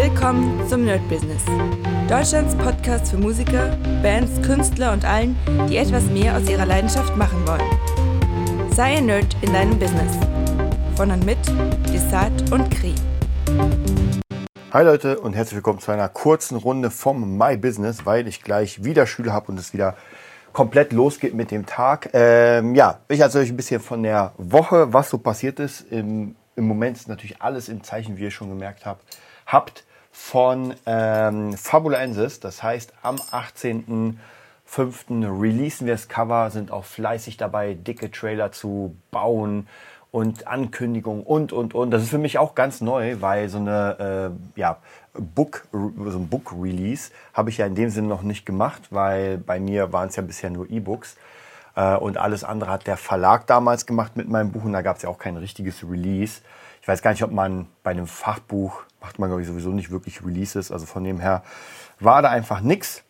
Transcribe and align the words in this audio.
Willkommen 0.00 0.64
zum 0.68 0.84
Nerd 0.84 1.00
Business. 1.08 1.42
Deutschlands 2.08 2.54
Podcast 2.54 3.10
für 3.10 3.16
Musiker, 3.16 3.76
Bands, 4.00 4.40
Künstler 4.46 4.92
und 4.92 5.04
allen, 5.04 5.36
die 5.68 5.76
etwas 5.76 6.04
mehr 6.04 6.36
aus 6.36 6.48
ihrer 6.48 6.66
Leidenschaft 6.66 7.16
machen 7.16 7.44
wollen. 7.44 8.70
Sei 8.70 8.98
ein 8.98 9.06
Nerd 9.06 9.36
in 9.42 9.52
deinem 9.52 9.76
Business. 9.76 10.16
Von 10.94 11.10
und 11.10 11.26
mit 11.26 11.38
Desart 11.92 12.52
und 12.52 12.70
Kri. 12.70 12.94
Hi 14.72 14.84
Leute 14.84 15.18
und 15.18 15.34
herzlich 15.34 15.56
willkommen 15.56 15.80
zu 15.80 15.90
einer 15.90 16.08
kurzen 16.08 16.58
Runde 16.58 16.92
vom 16.92 17.36
My 17.36 17.56
Business, 17.56 18.06
weil 18.06 18.28
ich 18.28 18.44
gleich 18.44 18.84
wieder 18.84 19.04
Schüler 19.04 19.32
habe 19.32 19.50
und 19.50 19.58
es 19.58 19.72
wieder 19.72 19.96
komplett 20.52 20.92
losgeht 20.92 21.34
mit 21.34 21.50
dem 21.50 21.66
Tag. 21.66 22.10
Ähm, 22.12 22.76
ja, 22.76 23.00
ich 23.08 23.18
erzähle 23.18 23.42
euch 23.42 23.50
ein 23.50 23.56
bisschen 23.56 23.80
von 23.80 24.04
der 24.04 24.32
Woche, 24.38 24.92
was 24.92 25.10
so 25.10 25.18
passiert 25.18 25.58
ist. 25.58 25.80
Im, 25.90 26.36
im 26.54 26.68
Moment 26.68 26.98
ist 26.98 27.08
natürlich 27.08 27.42
alles 27.42 27.68
im 27.68 27.82
Zeichen, 27.82 28.16
wie 28.16 28.22
ihr 28.22 28.30
schon 28.30 28.48
gemerkt 28.48 28.86
habt, 28.86 29.02
habt 29.44 29.82
von 30.18 30.74
ähm, 30.84 31.56
Fabulensis. 31.56 32.40
Das 32.40 32.62
heißt, 32.62 32.92
am 33.02 33.16
18.05. 33.16 35.40
releasen 35.40 35.86
wir 35.86 35.94
das 35.94 36.08
Cover, 36.08 36.50
sind 36.50 36.72
auch 36.72 36.84
fleißig 36.84 37.38
dabei, 37.38 37.74
dicke 37.74 38.10
Trailer 38.10 38.52
zu 38.52 38.96
bauen 39.10 39.68
und 40.10 40.46
Ankündigungen 40.46 41.22
und, 41.22 41.52
und, 41.52 41.72
und. 41.72 41.90
Das 41.92 42.02
ist 42.02 42.10
für 42.10 42.18
mich 42.18 42.36
auch 42.36 42.54
ganz 42.54 42.82
neu, 42.82 43.16
weil 43.20 43.48
so 43.48 43.58
eine, 43.58 44.32
äh, 44.56 44.60
ja, 44.60 44.78
Book, 45.14 45.66
so 45.72 46.18
ein 46.18 46.28
Book-Release 46.28 47.12
habe 47.32 47.50
ich 47.50 47.58
ja 47.58 47.66
in 47.66 47.76
dem 47.76 47.88
Sinne 47.88 48.08
noch 48.08 48.22
nicht 48.22 48.44
gemacht, 48.44 48.88
weil 48.90 49.38
bei 49.38 49.60
mir 49.60 49.92
waren 49.92 50.08
es 50.08 50.16
ja 50.16 50.22
bisher 50.22 50.50
nur 50.50 50.68
E-Books. 50.68 51.16
Äh, 51.78 51.96
und 51.96 52.18
alles 52.18 52.42
andere 52.42 52.72
hat 52.72 52.86
der 52.88 52.96
Verlag 52.96 53.46
damals 53.46 53.86
gemacht 53.86 54.16
mit 54.16 54.28
meinem 54.28 54.50
Buch 54.50 54.64
und 54.64 54.72
da 54.72 54.82
gab 54.82 54.96
es 54.96 55.02
ja 55.04 55.08
auch 55.08 55.18
kein 55.18 55.36
richtiges 55.36 55.84
Release. 55.88 56.40
Ich 56.82 56.88
weiß 56.88 57.02
gar 57.02 57.12
nicht, 57.12 57.22
ob 57.22 57.30
man 57.30 57.68
bei 57.84 57.92
einem 57.92 58.08
Fachbuch, 58.08 58.82
macht 59.00 59.20
man 59.20 59.28
glaube 59.28 59.42
ich 59.42 59.48
sowieso 59.48 59.70
nicht 59.70 59.90
wirklich 59.92 60.24
Releases, 60.24 60.72
also 60.72 60.86
von 60.86 61.04
dem 61.04 61.20
her 61.20 61.42
war 62.00 62.20
da 62.20 62.30
einfach 62.30 62.60
nichts. 62.60 63.04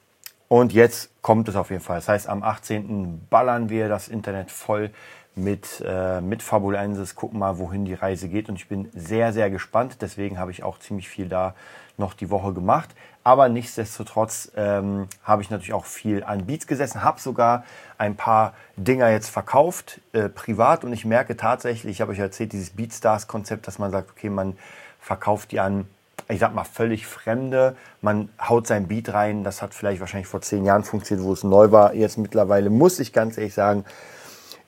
Und 0.48 0.72
jetzt 0.72 1.10
kommt 1.22 1.48
es 1.48 1.56
auf 1.56 1.70
jeden 1.70 1.82
Fall. 1.82 1.96
Das 1.96 2.08
heißt, 2.08 2.28
am 2.28 2.42
18. 2.42 3.26
ballern 3.28 3.68
wir 3.68 3.88
das 3.88 4.08
Internet 4.08 4.50
voll 4.50 4.90
mit, 5.38 5.82
äh, 5.86 6.20
mit 6.20 6.42
Fabulensis, 6.42 7.14
gucken 7.14 7.38
mal, 7.38 7.58
wohin 7.58 7.84
die 7.84 7.94
Reise 7.94 8.28
geht. 8.28 8.48
Und 8.48 8.56
ich 8.56 8.68
bin 8.68 8.90
sehr, 8.94 9.32
sehr 9.32 9.50
gespannt. 9.50 9.98
Deswegen 10.00 10.38
habe 10.38 10.50
ich 10.50 10.62
auch 10.62 10.78
ziemlich 10.78 11.08
viel 11.08 11.28
da 11.28 11.54
noch 11.96 12.14
die 12.14 12.30
Woche 12.30 12.52
gemacht. 12.52 12.90
Aber 13.24 13.48
nichtsdestotrotz 13.48 14.52
ähm, 14.56 15.08
habe 15.22 15.42
ich 15.42 15.50
natürlich 15.50 15.74
auch 15.74 15.84
viel 15.84 16.24
an 16.24 16.46
Beats 16.46 16.66
gesessen, 16.66 17.02
habe 17.02 17.20
sogar 17.20 17.64
ein 17.98 18.16
paar 18.16 18.54
Dinger 18.76 19.10
jetzt 19.10 19.28
verkauft, 19.28 20.00
äh, 20.12 20.28
privat. 20.28 20.84
Und 20.84 20.92
ich 20.92 21.04
merke 21.04 21.36
tatsächlich, 21.36 21.92
ich 21.92 22.00
habe 22.00 22.12
euch 22.12 22.20
erzählt, 22.20 22.52
dieses 22.52 22.70
Beatstars-Konzept, 22.70 23.66
dass 23.66 23.78
man 23.78 23.90
sagt, 23.90 24.10
okay, 24.10 24.30
man 24.30 24.56
verkauft 25.00 25.52
die 25.52 25.60
an, 25.60 25.86
ich 26.28 26.40
sag 26.40 26.54
mal, 26.54 26.64
völlig 26.64 27.06
Fremde. 27.06 27.76
Man 28.00 28.28
haut 28.40 28.66
sein 28.66 28.88
Beat 28.88 29.12
rein. 29.12 29.44
Das 29.44 29.60
hat 29.60 29.74
vielleicht 29.74 30.00
wahrscheinlich 30.00 30.28
vor 30.28 30.40
zehn 30.40 30.64
Jahren 30.64 30.84
funktioniert, 30.84 31.26
wo 31.26 31.32
es 31.32 31.44
neu 31.44 31.70
war. 31.70 31.94
Jetzt 31.94 32.18
mittlerweile 32.18 32.70
muss 32.70 32.98
ich 32.98 33.12
ganz 33.12 33.36
ehrlich 33.36 33.54
sagen, 33.54 33.84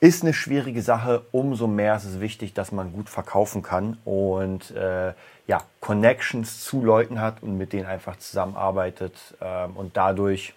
ist 0.01 0.23
eine 0.23 0.33
schwierige 0.33 0.83
Sache. 0.83 1.27
Umso 1.31 1.67
mehr 1.67 1.95
ist 1.95 2.05
es 2.05 2.21
wichtig, 2.21 2.55
dass 2.55 2.73
man 2.73 2.93
gut 2.93 3.11
verkaufen 3.11 3.63
kann 3.63 3.99
und 4.05 4.71
äh, 4.71 5.13
ja, 5.47 5.63
Connections 5.81 6.65
zu 6.65 6.83
Leuten 6.83 7.21
hat 7.21 7.43
und 7.43 7.59
mit 7.59 7.73
denen 7.73 7.87
einfach 7.87 8.17
zusammenarbeitet 8.17 9.15
ähm, 9.41 9.77
und 9.77 9.97
dadurch, 9.97 10.55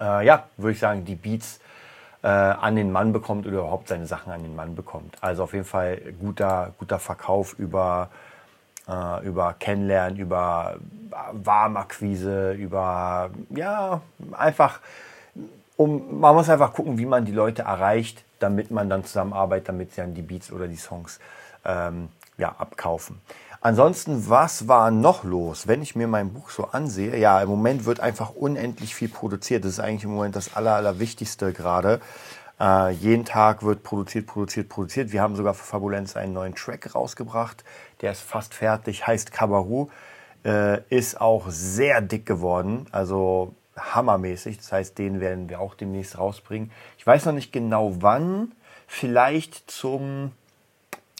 äh, 0.00 0.26
ja, 0.26 0.44
würde 0.58 0.72
ich 0.72 0.78
sagen, 0.78 1.04
die 1.06 1.14
Beats 1.14 1.60
äh, 2.22 2.28
an 2.28 2.76
den 2.76 2.92
Mann 2.92 3.12
bekommt 3.12 3.46
oder 3.46 3.58
überhaupt 3.58 3.88
seine 3.88 4.06
Sachen 4.06 4.32
an 4.32 4.42
den 4.42 4.54
Mann 4.54 4.74
bekommt. 4.74 5.16
Also 5.22 5.44
auf 5.44 5.54
jeden 5.54 5.64
Fall 5.64 5.98
guter, 6.20 6.74
guter 6.78 6.98
Verkauf 6.98 7.54
über, 7.58 8.10
äh, 8.86 9.24
über 9.24 9.54
Kennenlernen, 9.54 10.18
über 10.18 10.76
Warmakquise, 11.32 12.52
über, 12.52 13.30
ja, 13.50 14.02
einfach 14.32 14.80
um, 15.76 16.20
man 16.20 16.34
muss 16.34 16.48
einfach 16.48 16.72
gucken, 16.72 16.98
wie 16.98 17.06
man 17.06 17.24
die 17.24 17.32
Leute 17.32 17.62
erreicht, 17.62 18.24
damit 18.38 18.70
man 18.70 18.88
dann 18.88 19.04
zusammenarbeitet, 19.04 19.68
damit 19.68 19.92
sie 19.92 20.00
dann 20.00 20.14
die 20.14 20.22
Beats 20.22 20.52
oder 20.52 20.68
die 20.68 20.76
Songs 20.76 21.20
ähm, 21.64 22.08
ja, 22.38 22.54
abkaufen. 22.58 23.20
Ansonsten, 23.60 24.28
was 24.28 24.68
war 24.68 24.90
noch 24.90 25.24
los? 25.24 25.66
Wenn 25.66 25.82
ich 25.82 25.96
mir 25.96 26.06
mein 26.06 26.32
Buch 26.32 26.50
so 26.50 26.66
ansehe, 26.66 27.16
ja, 27.16 27.40
im 27.40 27.48
Moment 27.48 27.84
wird 27.84 28.00
einfach 28.00 28.30
unendlich 28.30 28.94
viel 28.94 29.08
produziert. 29.08 29.64
Das 29.64 29.72
ist 29.72 29.80
eigentlich 29.80 30.04
im 30.04 30.14
Moment 30.14 30.36
das 30.36 30.54
Aller, 30.54 30.74
Allerwichtigste 30.76 31.52
gerade. 31.52 32.00
Äh, 32.60 32.92
jeden 32.92 33.24
Tag 33.24 33.62
wird 33.62 33.82
produziert, 33.82 34.26
produziert, 34.26 34.68
produziert. 34.68 35.12
Wir 35.12 35.20
haben 35.20 35.36
sogar 35.36 35.54
für 35.54 35.64
Fabulenz 35.64 36.16
einen 36.16 36.32
neuen 36.32 36.54
Track 36.54 36.94
rausgebracht. 36.94 37.64
Der 38.02 38.12
ist 38.12 38.20
fast 38.20 38.54
fertig, 38.54 39.06
heißt 39.06 39.32
Kabaru. 39.32 39.88
Äh, 40.44 40.82
ist 40.88 41.20
auch 41.20 41.46
sehr 41.48 42.00
dick 42.00 42.24
geworden. 42.24 42.86
Also 42.92 43.54
hammermäßig. 43.76 44.58
Das 44.58 44.72
heißt, 44.72 44.98
den 44.98 45.20
werden 45.20 45.48
wir 45.48 45.60
auch 45.60 45.74
demnächst 45.74 46.18
rausbringen. 46.18 46.70
Ich 46.98 47.06
weiß 47.06 47.26
noch 47.26 47.32
nicht 47.32 47.52
genau 47.52 47.96
wann. 48.00 48.52
Vielleicht 48.86 49.70
zum 49.70 50.32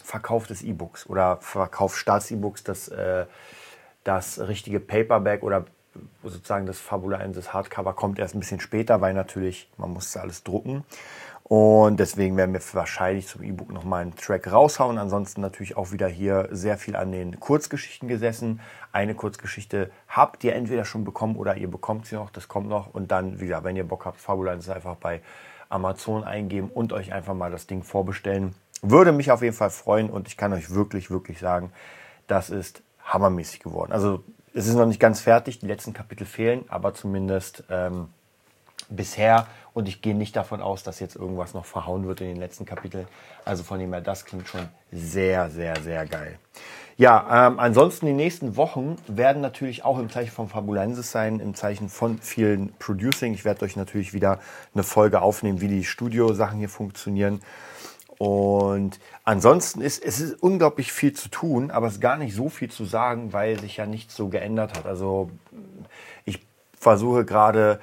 Verkauf 0.03 0.47
des 0.47 0.63
E-Books 0.63 1.09
oder 1.09 1.39
Verkauf 1.39 1.97
Staats-E-Books, 1.97 2.63
das, 2.63 2.89
äh, 2.89 3.27
das 4.05 4.39
richtige 4.39 4.79
Paperback 4.79 5.43
oder 5.43 5.65
sozusagen 6.23 6.67
das 6.67 6.79
Fabula 6.79 7.19
1, 7.19 7.37
das 7.37 7.53
Hardcover 7.53 7.95
kommt 7.95 8.19
erst 8.19 8.35
ein 8.35 8.41
bisschen 8.41 8.61
später, 8.61 9.01
weil 9.01 9.15
natürlich 9.15 9.69
man 9.77 9.91
muss 9.91 10.17
alles 10.17 10.45
drucken. 10.45 10.85
Und 11.49 12.01
deswegen 12.01 12.37
werden 12.37 12.55
wir 12.55 12.61
wahrscheinlich 12.73 13.29
zum 13.29 13.45
E-Book 13.45 13.71
nochmal 13.71 14.03
einen 14.03 14.17
Track 14.17 14.51
raushauen. 14.51 14.99
Ansonsten 14.99 15.41
natürlich 15.41 15.77
auch 15.77 15.93
wieder 15.93 16.09
hier 16.09 16.49
sehr 16.51 16.77
viel 16.77 16.97
an 16.97 17.13
den 17.13 17.39
Kurzgeschichten 17.39 18.09
gesessen. 18.09 18.61
Eine 18.91 19.15
Kurzgeschichte 19.15 19.93
habt 20.09 20.43
ihr 20.43 20.57
entweder 20.57 20.85
schon 20.85 21.05
bekommen 21.05 21.37
oder 21.37 21.57
ihr 21.57 21.71
bekommt 21.71 22.07
sie 22.07 22.17
noch. 22.17 22.31
Das 22.31 22.49
kommt 22.49 22.69
noch. 22.69 22.93
Und 22.93 23.13
dann, 23.13 23.39
wieder, 23.39 23.63
wenn 23.63 23.77
ihr 23.77 23.87
Bock 23.87 24.07
habt, 24.07 24.21
Fabulanz 24.21 24.69
einfach 24.69 24.97
bei 24.97 25.23
Amazon 25.69 26.25
eingeben 26.25 26.69
und 26.69 26.93
euch 26.93 27.13
einfach 27.13 27.35
mal 27.35 27.53
das 27.53 27.69
Ding 27.69 27.85
vorbestellen. 27.85 28.57
Würde 28.83 29.13
mich 29.13 29.31
auf 29.31 29.41
jeden 29.41 29.55
Fall 29.55 29.71
freuen 29.71 30.11
und 30.11 30.27
ich 30.27 30.37
kann 30.37 30.53
euch 30.53 30.71
wirklich, 30.71 31.13
wirklich 31.13 31.39
sagen, 31.39 31.71
das 32.27 32.51
ist 32.51 32.83
hammermäßig 33.05 33.61
geworden. 33.61 33.93
Also 33.93 34.25
es 34.53 34.67
ist 34.67 34.75
noch 34.75 34.87
nicht 34.87 34.99
ganz 34.99 35.21
fertig, 35.21 35.61
die 35.61 35.67
letzten 35.67 35.93
Kapitel 35.93 36.27
fehlen, 36.27 36.65
aber 36.69 36.93
zumindest 36.93 37.63
ähm, 37.71 38.09
bisher 38.89 39.47
und 39.75 39.89
ich 39.89 40.01
gehe 40.01 40.15
nicht 40.15 40.35
davon 40.37 40.63
aus, 40.63 40.83
dass 40.83 41.01
jetzt 41.01 41.17
irgendwas 41.17 41.53
noch 41.53 41.65
verhauen 41.65 42.07
wird 42.07 42.21
in 42.21 42.29
den 42.29 42.37
letzten 42.37 42.65
Kapiteln. 42.65 43.07
Also 43.45 43.63
von 43.63 43.79
dem 43.79 43.93
her, 43.93 44.01
das 44.01 44.25
klingt 44.25 44.49
schon 44.49 44.69
sehr, 44.91 45.51
sehr, 45.51 45.77
sehr 45.83 46.07
geil. 46.07 46.39
Ja, 46.99 47.49
ähm, 47.49 47.59
ansonsten 47.59 48.07
die 48.07 48.15
nächsten 48.15 48.57
Wochen 48.57 48.97
werden 49.07 49.43
natürlich 49.43 49.85
auch 49.85 49.99
im 49.99 50.09
Zeichen 50.09 50.31
von 50.31 50.49
Fabulensis 50.49 51.13
sein, 51.13 51.41
im 51.41 51.55
Zeichen 51.55 51.91
von 51.91 52.19
vielen 52.19 52.73
Producing. 52.79 53.35
Ich 53.35 53.45
werde 53.45 53.67
euch 53.67 53.77
natürlich 53.77 54.15
wieder 54.15 54.41
eine 54.73 54.83
Folge 54.83 55.21
aufnehmen, 55.21 55.61
wie 55.61 55.69
die 55.69 55.85
Studiosachen 55.85 56.59
hier 56.59 56.71
funktionieren. 56.71 57.43
Und 58.17 58.99
ansonsten 59.25 59.83
ist 59.83 60.03
es 60.03 60.21
ist 60.21 60.43
unglaublich 60.43 60.91
viel 60.91 61.13
zu 61.13 61.29
tun, 61.29 61.71
aber 61.71 61.89
es 61.89 61.95
ist 61.95 62.01
gar 62.01 62.17
nicht 62.17 62.35
so 62.35 62.49
viel 62.49 62.71
zu 62.71 62.87
sagen, 62.87 63.35
weil 63.35 63.61
sich 63.61 63.77
ja 63.77 63.85
nichts 63.85 64.17
so 64.17 64.29
geändert 64.29 64.79
hat. 64.79 64.87
Also 64.87 65.31
ich 66.25 66.47
versuche 66.79 67.27
gerade 67.27 67.79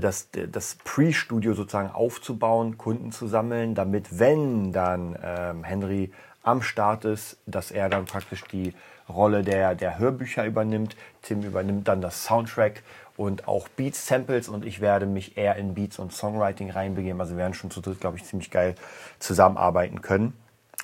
das, 0.00 0.28
das 0.32 0.76
Pre-Studio 0.84 1.54
sozusagen 1.54 1.90
aufzubauen, 1.90 2.78
Kunden 2.78 3.12
zu 3.12 3.26
sammeln, 3.26 3.74
damit 3.74 4.18
wenn 4.18 4.72
dann 4.72 5.18
ähm, 5.22 5.64
Henry 5.64 6.12
am 6.42 6.62
Start 6.62 7.04
ist, 7.04 7.36
dass 7.46 7.70
er 7.70 7.88
dann 7.88 8.06
praktisch 8.06 8.44
die 8.44 8.72
Rolle 9.08 9.42
der, 9.42 9.74
der 9.74 9.98
Hörbücher 9.98 10.46
übernimmt. 10.46 10.96
Tim 11.22 11.42
übernimmt 11.42 11.88
dann 11.88 12.00
das 12.00 12.24
Soundtrack 12.24 12.82
und 13.16 13.48
auch 13.48 13.68
Beats 13.68 14.06
Samples 14.06 14.48
und 14.48 14.64
ich 14.64 14.80
werde 14.80 15.06
mich 15.06 15.36
eher 15.36 15.56
in 15.56 15.74
Beats 15.74 15.98
und 15.98 16.12
Songwriting 16.12 16.70
reinbegeben. 16.70 17.20
Also 17.20 17.34
wir 17.34 17.38
werden 17.38 17.54
schon 17.54 17.70
zu 17.70 17.80
dritt, 17.80 18.00
glaube 18.00 18.16
ich, 18.16 18.24
ziemlich 18.24 18.50
geil 18.50 18.74
zusammenarbeiten 19.18 20.02
können. 20.02 20.34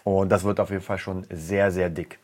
Und 0.04 0.30
das 0.30 0.44
wird 0.44 0.58
auf 0.58 0.70
jeden 0.70 0.82
Fall 0.82 0.98
schon 0.98 1.26
sehr, 1.30 1.70
sehr 1.70 1.90
dick. 1.90 2.18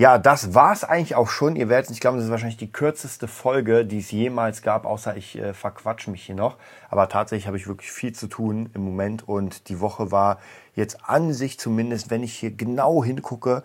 Ja, 0.00 0.16
das 0.16 0.54
war's 0.54 0.82
eigentlich 0.82 1.14
auch 1.14 1.28
schon. 1.28 1.56
Ihr 1.56 1.68
werdet 1.68 1.90
nicht 1.90 2.00
glauben, 2.00 2.16
das 2.16 2.24
ist 2.24 2.30
wahrscheinlich 2.30 2.56
die 2.56 2.72
kürzeste 2.72 3.28
Folge, 3.28 3.84
die 3.84 3.98
es 3.98 4.10
jemals 4.10 4.62
gab, 4.62 4.86
außer 4.86 5.14
ich 5.14 5.36
äh, 5.36 5.52
verquatsch 5.52 6.08
mich 6.08 6.22
hier 6.22 6.34
noch. 6.34 6.56
Aber 6.88 7.10
tatsächlich 7.10 7.46
habe 7.46 7.58
ich 7.58 7.68
wirklich 7.68 7.92
viel 7.92 8.14
zu 8.14 8.26
tun 8.26 8.70
im 8.72 8.82
Moment 8.82 9.28
und 9.28 9.68
die 9.68 9.78
Woche 9.78 10.10
war 10.10 10.38
jetzt 10.74 11.06
an 11.06 11.34
sich 11.34 11.58
zumindest, 11.60 12.08
wenn 12.08 12.22
ich 12.22 12.32
hier 12.32 12.50
genau 12.50 13.04
hingucke, 13.04 13.62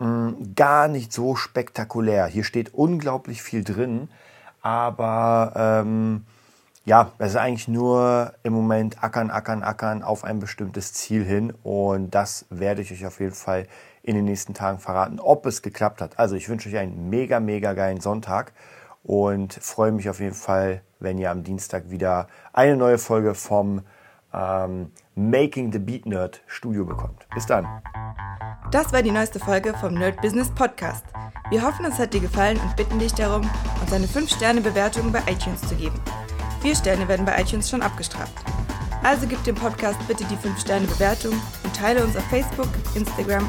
mh, 0.00 0.06
hm, 0.06 0.54
gar 0.56 0.88
nicht 0.88 1.12
so 1.12 1.36
spektakulär. 1.36 2.26
Hier 2.26 2.42
steht 2.42 2.74
unglaublich 2.74 3.40
viel 3.40 3.62
drin, 3.62 4.08
aber 4.62 5.52
ähm, 5.54 6.24
ja, 6.86 7.12
es 7.18 7.28
ist 7.28 7.36
eigentlich 7.36 7.68
nur 7.68 8.32
im 8.42 8.52
Moment 8.52 9.04
ackern, 9.04 9.30
ackern, 9.30 9.62
ackern 9.62 10.02
auf 10.02 10.24
ein 10.24 10.40
bestimmtes 10.40 10.92
Ziel 10.92 11.24
hin 11.24 11.54
und 11.62 12.16
das 12.16 12.46
werde 12.50 12.82
ich 12.82 12.90
euch 12.90 13.06
auf 13.06 13.20
jeden 13.20 13.34
Fall 13.36 13.68
in 14.02 14.14
den 14.14 14.24
nächsten 14.24 14.54
Tagen 14.54 14.78
verraten, 14.78 15.20
ob 15.20 15.46
es 15.46 15.62
geklappt 15.62 16.00
hat. 16.00 16.18
Also 16.18 16.34
ich 16.34 16.48
wünsche 16.48 16.68
euch 16.68 16.78
einen 16.78 17.10
mega, 17.10 17.40
mega 17.40 17.72
geilen 17.74 18.00
Sonntag 18.00 18.52
und 19.02 19.54
freue 19.54 19.92
mich 19.92 20.08
auf 20.10 20.20
jeden 20.20 20.34
Fall, 20.34 20.82
wenn 21.00 21.18
ihr 21.18 21.30
am 21.30 21.44
Dienstag 21.44 21.90
wieder 21.90 22.28
eine 22.52 22.76
neue 22.76 22.98
Folge 22.98 23.34
vom 23.34 23.82
ähm, 24.32 24.92
Making 25.14 25.72
the 25.72 25.78
Beat 25.78 26.06
Nerd 26.06 26.42
Studio 26.46 26.84
bekommt. 26.84 27.26
Bis 27.34 27.46
dann. 27.46 27.66
Das 28.70 28.92
war 28.92 29.02
die 29.02 29.10
neueste 29.10 29.38
Folge 29.38 29.72
vom 29.74 29.94
Nerd 29.94 30.20
Business 30.20 30.50
Podcast. 30.54 31.04
Wir 31.50 31.62
hoffen, 31.62 31.86
es 31.86 31.98
hat 31.98 32.12
dir 32.12 32.20
gefallen 32.20 32.58
und 32.60 32.76
bitten 32.76 32.98
dich 32.98 33.14
darum, 33.14 33.48
uns 33.80 33.92
eine 33.92 34.06
5-Sterne-Bewertung 34.06 35.10
bei 35.10 35.20
iTunes 35.20 35.62
zu 35.62 35.74
geben. 35.74 35.98
Vier 36.60 36.76
Sterne 36.76 37.08
werden 37.08 37.24
bei 37.24 37.40
iTunes 37.40 37.70
schon 37.70 37.80
abgestraft. 37.80 38.34
Also 39.02 39.26
gib 39.26 39.42
dem 39.44 39.54
Podcast 39.54 39.98
bitte 40.06 40.24
die 40.24 40.36
5-Sterne-Bewertung 40.36 41.32
und 41.32 41.74
teile 41.74 42.04
uns 42.04 42.16
auf 42.16 42.24
Facebook, 42.24 42.68
Instagram 42.94 43.48